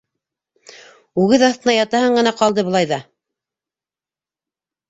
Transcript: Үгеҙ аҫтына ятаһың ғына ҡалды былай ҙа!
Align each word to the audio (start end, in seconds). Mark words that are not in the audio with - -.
Үгеҙ 1.23 1.45
аҫтына 1.49 1.75
ятаһың 1.77 2.17
ғына 2.21 2.33
ҡалды 2.41 2.65
былай 2.71 2.91
ҙа! 2.93 3.01